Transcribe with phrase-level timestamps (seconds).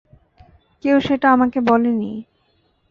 [0.83, 2.11] কেউ সেটা আমাকে বলে নি।